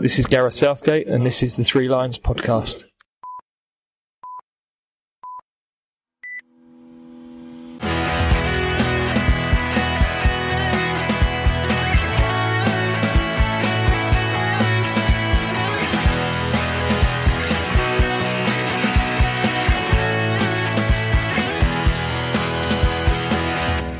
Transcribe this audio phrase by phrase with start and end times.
[0.00, 2.86] This is Gareth Southgate, and this is the Three Lions podcast.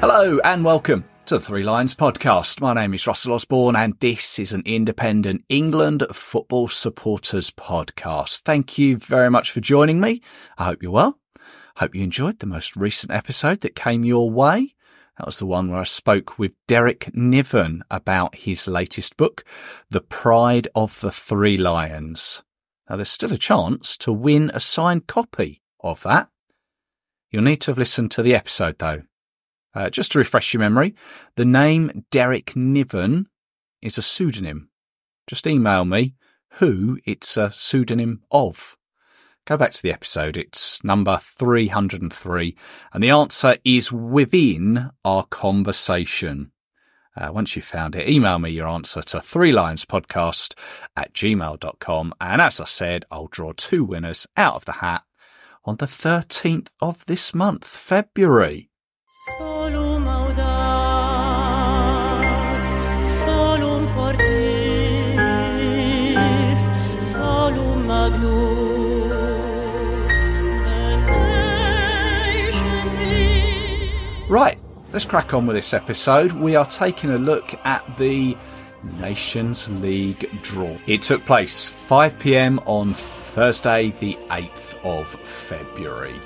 [0.01, 2.61] Hello and welcome to the Three Lions podcast.
[2.61, 8.43] My name is Russell Osborne and this is an independent England football supporters podcast.
[8.43, 10.21] Thank you very much for joining me.
[10.59, 11.19] I hope you're well.
[11.77, 14.75] Hope you enjoyed the most recent episode that came your way.
[15.17, 19.45] That was the one where I spoke with Derek Niven about his latest book,
[19.89, 22.43] The Pride of the Three Lions.
[22.91, 26.29] Now there's still a chance to win a signed copy of that.
[27.31, 29.05] You'll need to have listened to the episode though
[29.75, 30.95] uh, just to refresh your memory,
[31.37, 33.29] the name Derek Niven
[33.83, 34.71] is a pseudonym.
[35.27, 36.15] Just email me
[36.59, 38.77] who it's a pseudonym of.
[39.47, 40.37] Go back to the episode.
[40.37, 42.57] It's number 303
[42.93, 46.53] and the answer is within our conversation.
[47.17, 50.55] Uh, once you've found it, email me your answer to three lions podcast
[50.97, 52.15] at gmail.com.
[52.21, 55.03] And as I said, I'll draw two winners out of the hat
[55.65, 58.71] on the 13th of this month, February.
[74.29, 74.59] Right,
[74.93, 76.33] let's crack on with this episode.
[76.33, 78.37] We are taking a look at the
[79.01, 80.77] Nations League draw.
[80.87, 86.21] It took place 5 pm on Thursday, the 8th of February.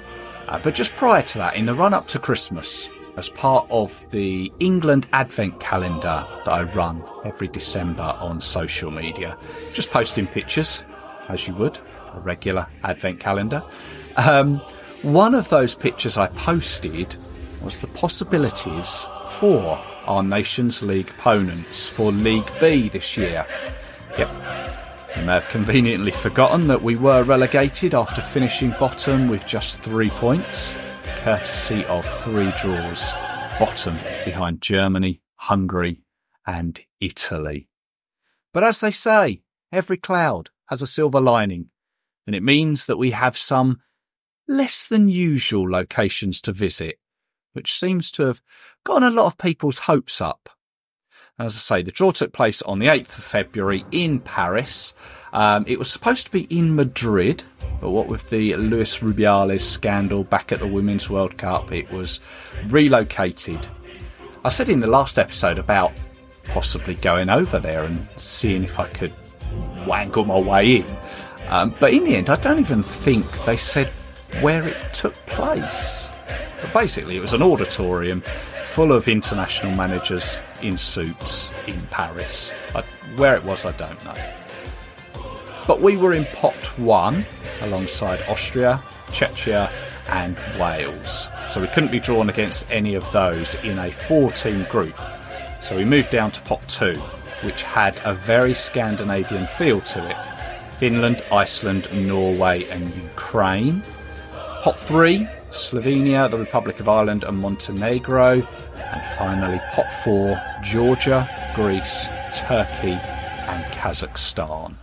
[0.49, 4.09] Uh, but just prior to that, in the run up to Christmas, as part of
[4.11, 9.37] the England Advent calendar that I run every December on social media,
[9.73, 10.85] just posting pictures,
[11.29, 11.79] as you would,
[12.15, 13.63] a regular Advent calendar.
[14.17, 14.59] Um,
[15.03, 17.15] one of those pictures I posted
[17.61, 23.45] was the possibilities for our Nations League opponents for League B this year.
[24.17, 24.31] Yep,
[25.23, 30.77] may have conveniently forgotten that we were relegated after finishing bottom with just three points,
[31.17, 33.13] courtesy of three draws,
[33.59, 36.03] bottom behind Germany, Hungary,
[36.47, 37.69] and Italy.
[38.53, 39.43] But as they say,
[39.73, 41.71] every cloud has a silver lining,
[42.27, 43.81] and it means that we have some
[44.47, 46.99] less than usual locations to visit,
[47.53, 48.43] which seems to have
[48.85, 50.49] gotten a lot of people's hopes up.
[51.39, 54.93] As I say, the draw took place on the 8th of February in Paris.
[55.33, 57.45] Um, it was supposed to be in Madrid,
[57.81, 62.19] but what with the Luis Rubiales scandal back at the Women's World Cup, it was
[62.67, 63.69] relocated.
[64.45, 65.93] I said in the last episode about
[66.43, 69.13] possibly going over there and seeing if I could
[69.87, 70.87] wangle my way in.
[71.49, 73.87] Um, but in the end, I don't even think they said
[74.41, 76.11] where it took place.
[76.61, 78.25] But basically, it was an auditorium
[78.69, 82.55] full of international managers in suits in Paris.
[82.75, 82.83] I,
[83.17, 84.15] where it was, I don't know.
[85.67, 87.25] But we were in pot one
[87.63, 89.73] alongside Austria, Czechia,
[90.09, 91.29] and Wales.
[91.49, 94.99] So we couldn't be drawn against any of those in a four team group.
[95.61, 96.95] So we moved down to pot two,
[97.43, 100.17] which had a very Scandinavian feel to it
[100.77, 103.83] Finland, Iceland, Norway, and Ukraine.
[104.63, 108.35] Pot three, Slovenia, the Republic of Ireland, and Montenegro.
[108.43, 114.77] And finally, pot four, Georgia, Greece, Turkey, and Kazakhstan.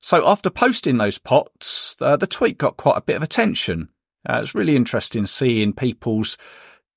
[0.00, 3.88] So after posting those pots, uh, the tweet got quite a bit of attention.
[4.28, 6.36] Uh, it's really interesting seeing people's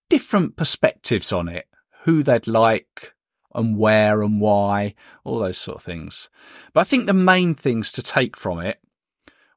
[0.10, 1.68] different perspectives on it,
[2.04, 3.14] who they'd like
[3.54, 4.94] and where and why,
[5.24, 6.30] all those sort of things.
[6.74, 8.80] But I think the main things to take from it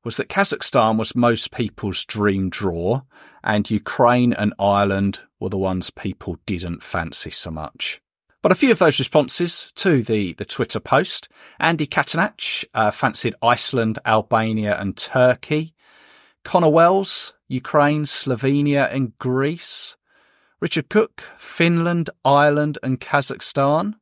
[0.05, 3.03] was that Kazakhstan was most people's dream draw
[3.49, 8.03] and Ukraine and Ireland were the ones people didn't fancy so much.
[8.43, 11.31] But a few of those responses to the, the Twitter post.
[11.59, 15.75] Andy Katanach uh, fancied Iceland, Albania and Turkey.
[16.45, 19.97] Connor Wells, Ukraine, Slovenia and Greece.
[20.61, 23.95] Richard Cook, Finland, Ireland and Kazakhstan.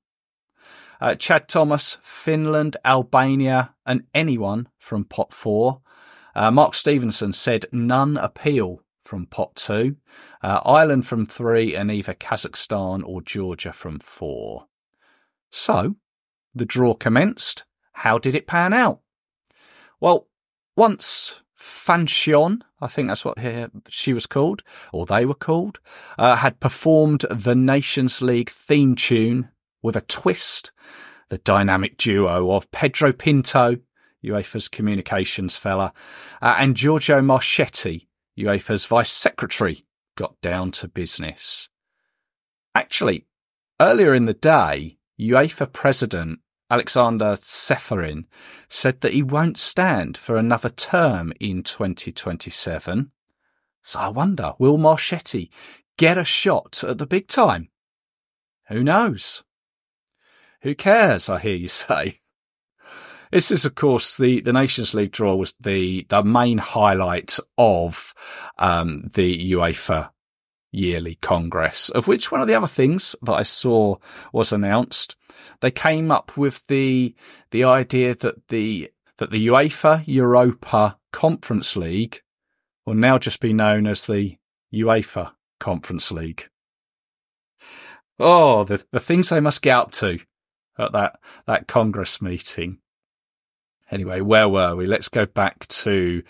[1.01, 5.83] Uh, Chad Thomas, Finland, Albania and anyone from pot four.
[6.35, 9.97] Uh, Mark Stevenson said none appeal from pot two,
[10.43, 14.67] uh, Ireland from three, and either Kazakhstan or Georgia from four.
[15.51, 15.97] So,
[16.55, 17.65] the draw commenced.
[17.93, 19.01] How did it pan out?
[20.01, 20.29] Well,
[20.77, 23.39] once Fanchion, I think that's what
[23.89, 24.63] she was called,
[24.93, 25.79] or they were called,
[26.19, 29.49] uh, had performed the Nations League theme tune
[29.83, 30.73] with a twist.
[31.29, 33.77] the dynamic duo of Pedro Pinto,
[34.25, 35.93] UEFA's communications fella,
[36.41, 38.06] uh, and Giorgio Marchetti,
[38.39, 39.85] UEFA's vice secretary,
[40.17, 41.69] got down to business.
[42.75, 43.25] Actually,
[43.81, 48.25] earlier in the day, UEFA president Alexander Ceferin
[48.69, 53.13] said that he won't stand for another term in 2027.
[53.83, 55.51] So I wonder, will Marchetti
[55.97, 57.69] get a shot at the big time?
[58.69, 59.45] Who knows?
[60.63, 62.21] Who cares, I hear you say.
[63.33, 68.15] This is, of course, the, the Nations League draw was the, the main highlight of
[68.59, 70.11] um, the UEFA
[70.73, 73.97] yearly congress, of which one of the other things that I saw
[74.33, 75.17] was announced.
[75.61, 77.15] They came up with the
[77.51, 82.21] the idea that the that the UEFA Europa Conference League
[82.85, 84.37] will now just be known as the
[84.73, 86.49] UEFA Conference League.
[88.19, 90.19] Oh, the, the things they must get up to
[90.79, 92.79] at that, that Congress meeting.
[93.91, 94.87] Anyway, where were we?
[94.87, 96.23] Let's go back to,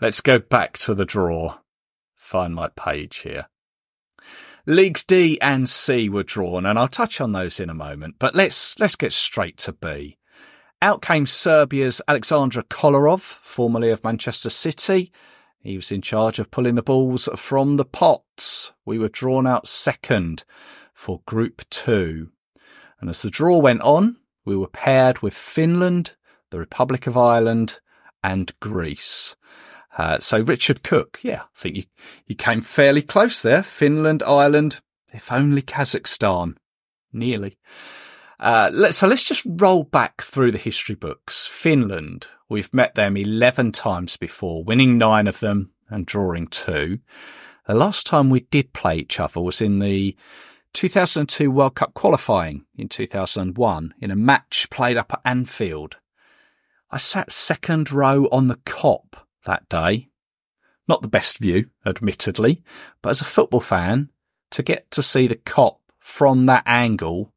[0.00, 1.58] let's go back to the draw.
[2.14, 3.46] Find my page here.
[4.66, 8.34] Leagues D and C were drawn, and I'll touch on those in a moment, but
[8.34, 10.18] let's, let's get straight to B.
[10.82, 15.12] Out came Serbia's Aleksandar Kolarov, formerly of Manchester City.
[15.62, 18.72] He was in charge of pulling the balls from the pots.
[18.86, 20.44] We were drawn out second
[20.94, 22.30] for Group 2.
[23.00, 26.14] And as the draw went on, we were paired with Finland,
[26.50, 27.80] the Republic of Ireland,
[28.22, 29.36] and Greece.
[29.96, 31.82] Uh, so Richard Cook, yeah, I think you,
[32.26, 33.62] you came fairly close there.
[33.62, 34.80] Finland, Ireland,
[35.12, 36.56] if only Kazakhstan.
[37.12, 37.58] Nearly.
[38.38, 41.46] Uh, let's, so let's just roll back through the history books.
[41.46, 47.00] Finland, we've met them 11 times before, winning nine of them and drawing two.
[47.66, 50.16] The last time we did play each other was in the
[50.72, 55.98] 2002 World Cup qualifying in 2001 in a match played up at Anfield.
[56.90, 59.14] I sat second row on the Kop
[59.44, 60.08] that day.
[60.88, 62.62] Not the best view, admittedly,
[63.00, 64.10] but as a football fan,
[64.50, 67.32] to get to see the Kop from that angle,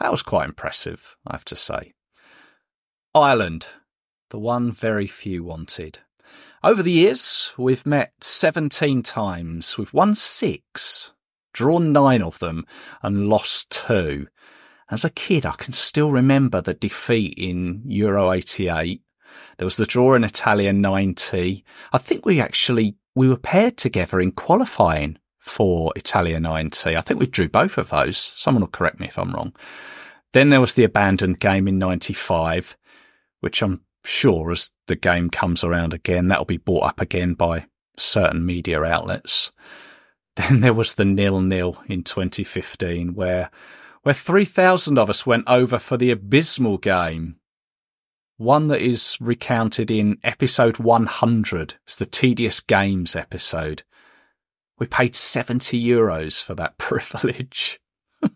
[0.00, 1.94] that was quite impressive, I have to say.
[3.14, 3.66] Ireland,
[4.30, 6.00] the one very few wanted.
[6.64, 9.78] Over the years, we've met 17 times.
[9.78, 11.12] We've won six,
[11.52, 12.66] drawn nine of them,
[13.02, 14.26] and lost two.
[14.90, 19.02] As a kid, I can still remember the defeat in Euro 88
[19.58, 21.64] there was the draw in Italia 90.
[21.92, 26.96] I think we actually, we were paired together in qualifying for Italia 90.
[26.96, 28.18] I think we drew both of those.
[28.18, 29.54] Someone will correct me if I'm wrong.
[30.32, 32.76] Then there was the abandoned game in 95,
[33.40, 37.66] which I'm sure as the game comes around again, that'll be bought up again by
[37.96, 39.52] certain media outlets.
[40.36, 43.50] Then there was the nil nil in 2015 where,
[44.06, 47.34] where 3,000 of us went over for the abysmal game
[48.36, 51.74] one that is recounted in episode 100.
[51.84, 53.82] It's the Tedious Games episode.
[54.78, 57.80] We paid 70 euros for that privilege.
[58.22, 58.28] uh,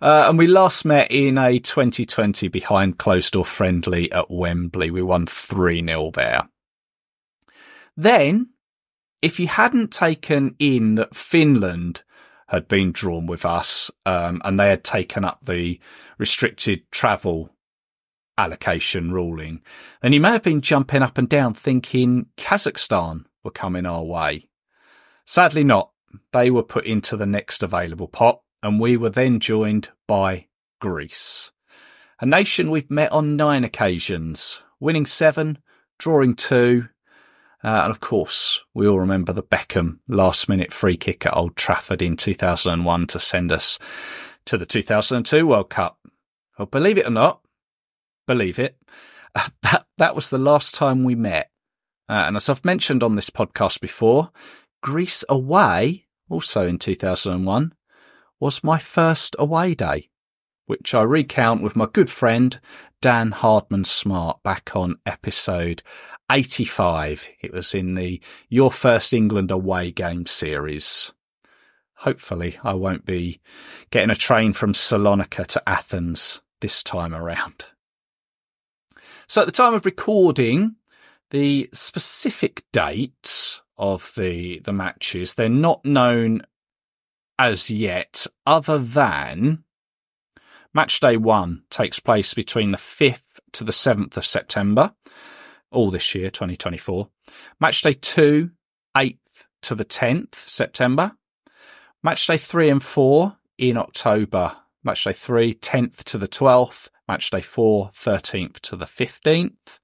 [0.00, 4.90] and we last met in a 2020 behind closed door friendly at Wembley.
[4.90, 6.48] We won 3 0 there.
[7.94, 8.54] Then,
[9.20, 12.04] if you hadn't taken in that Finland
[12.48, 15.80] had been drawn with us, um, and they had taken up the
[16.18, 17.50] restricted travel
[18.38, 19.62] allocation ruling,
[20.02, 24.48] then you may have been jumping up and down thinking Kazakhstan were coming our way.
[25.24, 25.90] Sadly not.
[26.32, 30.46] They were put into the next available pot and we were then joined by
[30.80, 31.52] Greece.
[32.20, 35.58] A nation we've met on nine occasions, winning seven,
[35.98, 36.88] drawing two,
[37.66, 41.56] uh, and of course, we all remember the Beckham last minute free kick at Old
[41.56, 43.80] Trafford in 2001 to send us
[44.44, 45.98] to the 2002 World Cup.
[46.56, 47.40] Well, believe it or not,
[48.24, 48.76] believe it.
[49.34, 51.50] Uh, that that was the last time we met.
[52.08, 54.30] Uh, and as I've mentioned on this podcast before,
[54.80, 57.74] Greece away, also in 2001,
[58.38, 60.08] was my first away day,
[60.66, 62.60] which I recount with my good friend
[63.02, 65.82] Dan Hardman Smart back on episode
[66.30, 67.28] 85.
[67.40, 71.12] It was in the Your First England Away Game series.
[72.00, 73.40] Hopefully I won't be
[73.90, 77.66] getting a train from Salonika to Athens this time around.
[79.26, 80.76] So at the time of recording,
[81.30, 86.42] the specific dates of the, the matches, they're not known
[87.38, 89.64] as yet, other than
[90.72, 94.94] match day one takes place between the 5th to the 7th of September,
[95.76, 97.08] all this year, 2024.
[97.60, 98.50] Match day two,
[98.96, 99.18] 8th
[99.62, 101.12] to the 10th September.
[102.02, 104.56] Match day three and four in October.
[104.82, 109.78] Match day three, 10th to the 12th match day 4, 13th to the 15th,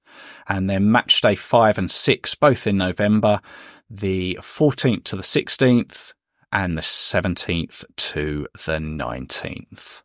[0.47, 3.39] and then match day 5 and 6, both in November,
[3.89, 6.13] the 14th to the 16th,
[6.51, 10.03] and the 17th to the 19th.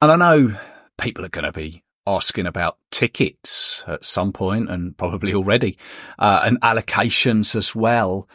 [0.00, 0.56] And I know
[0.98, 5.76] people are going to be asking about tickets at some point and probably already,
[6.18, 8.28] uh, and allocations as well.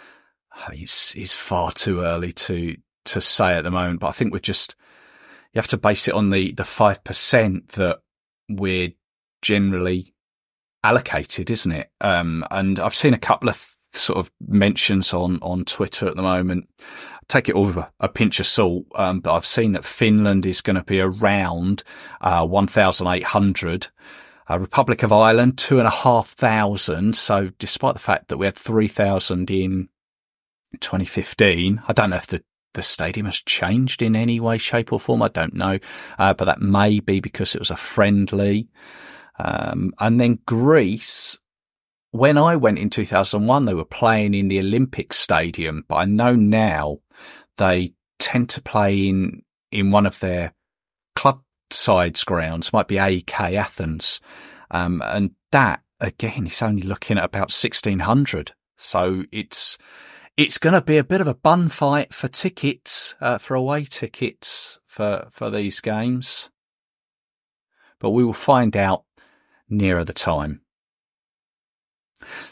[0.53, 2.75] I mean, it's, it's far too early to,
[3.05, 4.75] to say at the moment, but I think we're just,
[5.53, 7.99] you have to base it on the, the 5% that
[8.49, 8.91] we're
[9.41, 10.13] generally
[10.83, 11.89] allocated, isn't it?
[12.01, 16.21] Um, and I've seen a couple of sort of mentions on, on Twitter at the
[16.21, 16.69] moment.
[17.31, 18.87] Take it all with a, a pinch of salt.
[18.95, 21.83] Um, but I've seen that Finland is going to be around,
[22.19, 23.87] uh, 1,800.
[24.49, 27.15] Uh, Republic of Ireland, two and a half thousand.
[27.15, 29.87] So despite the fact that we had 3,000 in
[30.77, 34.99] 2015, I don't know if the the stadium has changed in any way, shape or
[34.99, 35.21] form.
[35.21, 35.79] I don't know.
[36.19, 38.67] Uh, but that may be because it was a friendly.
[39.39, 41.37] Um, and then Greece,
[42.11, 46.35] when I went in 2001, they were playing in the Olympic Stadium, but I know
[46.35, 46.99] now
[47.57, 50.53] they tend to play in, in one of their
[51.15, 54.19] club sides grounds, might be AEK Athens.
[54.69, 58.51] Um, and that again is only looking at about 1600.
[58.75, 59.77] So it's,
[60.35, 63.85] it's going to be a bit of a bun fight for tickets, uh, for away
[63.85, 66.49] tickets for, for these games.
[67.99, 69.05] But we will find out
[69.69, 70.61] nearer the time.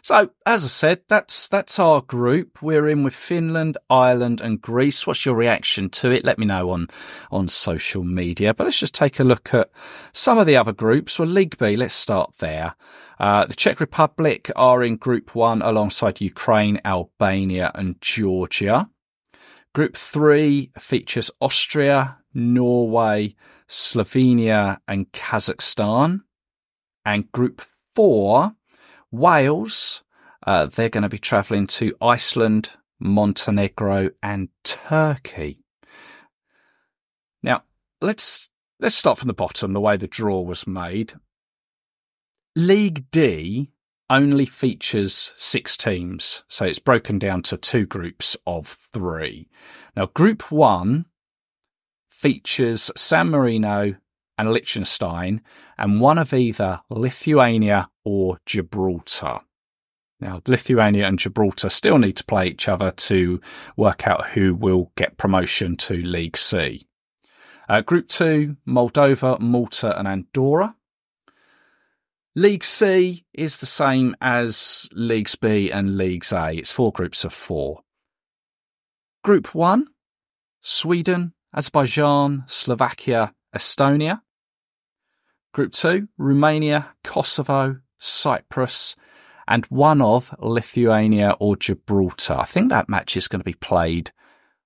[0.02, 2.62] So, as I said, that's that's our group.
[2.62, 5.06] We're in with Finland, Ireland, and Greece.
[5.06, 6.26] What's your reaction to it?
[6.26, 6.88] Let me know on
[7.32, 8.54] on social media.
[8.54, 9.70] But let's just take a look at
[10.12, 11.20] some of the other groups.
[11.20, 11.76] Well, League B.
[11.76, 12.76] Let's start there.
[13.20, 18.90] Uh, the Czech Republic are in Group One alongside Ukraine, Albania, and Georgia.
[19.74, 23.36] Group Three features Austria, Norway,
[23.68, 26.22] Slovenia, and Kazakhstan.
[27.06, 27.62] And Group
[27.96, 28.54] Four
[29.12, 30.04] Wales,
[30.46, 35.64] uh, they're going to be travelling to Iceland, Montenegro, and Turkey.
[37.42, 37.64] Now,
[38.02, 38.50] let's
[38.80, 39.74] let's start from the bottom.
[39.74, 41.14] The way the draw was made.
[42.56, 43.72] League D
[44.10, 49.48] only features six teams, so it's broken down to two groups of three.
[49.96, 51.06] Now, Group One
[52.10, 53.96] features San Marino
[54.38, 55.42] and Liechtenstein,
[55.78, 59.42] and one of either Lithuania or Gibraltar.
[60.20, 63.40] Now, Lithuania and Gibraltar still need to play each other to
[63.78, 66.88] work out who will get promotion to League C.
[67.70, 70.76] Uh, Group 2, Moldova, Malta, and Andorra.
[72.36, 76.52] League C is the same as Leagues B and Leagues A.
[76.54, 77.84] It's four groups of four.
[79.24, 79.88] Group 1,
[80.62, 84.22] Sweden, Azerbaijan, Slovakia, Estonia.
[85.54, 88.96] Group 2, Romania, Kosovo, Cyprus,
[89.48, 92.36] and one of Lithuania or Gibraltar.
[92.36, 94.12] I think that match is going to be played,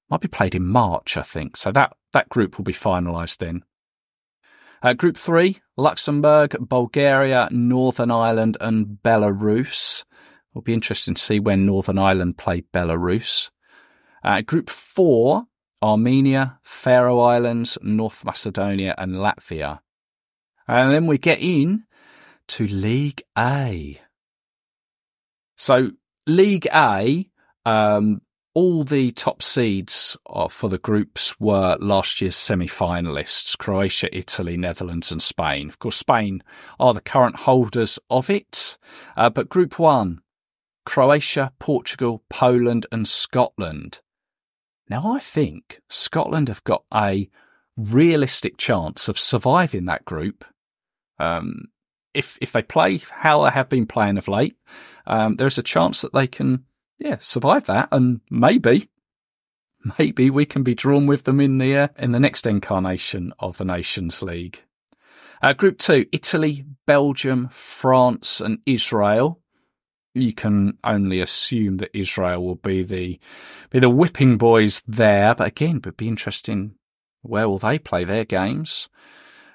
[0.10, 1.58] might be played in March, I think.
[1.58, 3.64] So that, that group will be finalised then.
[4.82, 10.04] Uh, group 3, Luxembourg, Bulgaria, Northern Ireland, and Belarus.
[10.52, 13.50] It'll be interesting to see when Northern Ireland play Belarus.
[14.24, 15.46] Uh, group 4,
[15.82, 19.80] Armenia, Faroe Islands, North Macedonia, and Latvia.
[20.68, 21.86] And then we get in
[22.50, 24.00] to League A.
[25.58, 25.92] So
[26.28, 27.30] League A,
[27.66, 28.22] um,
[28.54, 30.16] all the top seeds
[30.50, 35.70] for the groups were last year's semi-finalists, Croatia, Italy, Netherlands and Spain.
[35.70, 36.44] Of course, Spain
[36.80, 38.78] are the current holders of it.
[39.18, 40.22] Uh, but Group 1,
[40.86, 44.02] Croatia, Portugal, Poland and Scotland.
[44.90, 47.30] Now, I think Scotland have got a
[47.76, 50.46] realistic chance of surviving that group
[51.20, 51.66] um,
[52.14, 54.56] if if they play how they have been playing of late,
[55.06, 56.66] um, there's a chance that they can
[57.00, 58.90] yeah survive that, and maybe
[60.00, 63.58] maybe we can be drawn with them in the uh, in the next incarnation of
[63.58, 64.64] the Nations League.
[65.42, 69.40] Uh, group two: Italy, Belgium, France, and Israel.
[70.16, 73.20] You can only assume that Israel will be the
[73.72, 76.76] be the whipping boys there, but again, it would be interesting.
[77.24, 78.90] Where will they play their games?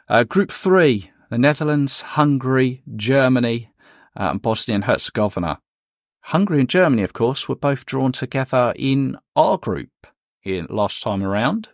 [0.08, 3.70] Uh, group three: the Netherlands, Hungary, Germany,
[4.18, 5.60] uh, and Bosnia and Herzegovina.
[6.22, 10.06] Hungary and Germany, of course, were both drawn together in our group
[10.42, 11.70] in last time around.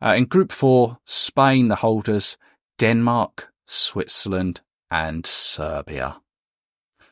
[0.00, 2.36] Uh, in Group 4, Spain, the holders,
[2.78, 4.60] Denmark, Switzerland,
[4.90, 6.20] and Serbia.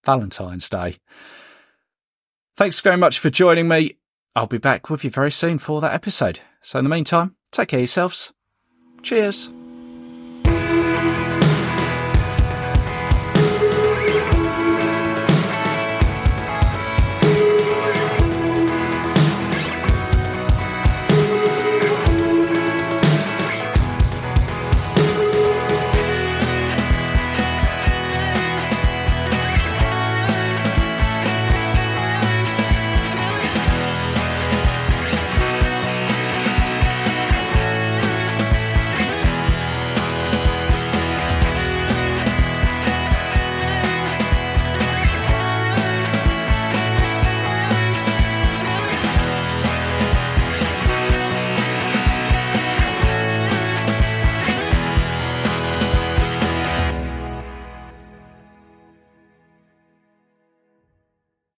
[0.04, 0.96] Valentine's Day.
[2.56, 3.98] Thanks very much for joining me.
[4.34, 6.40] I'll be back with you very soon for that episode.
[6.60, 8.32] So in the meantime, take care yourselves.
[9.00, 9.48] Cheers.